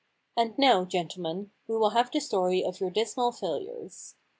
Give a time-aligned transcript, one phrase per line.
[0.35, 4.15] And now, gentlemen, we will have the story of your dismal failures.